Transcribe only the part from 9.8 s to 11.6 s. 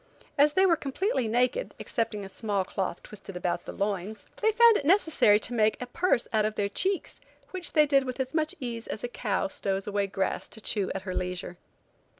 away grass to chew at her leisure.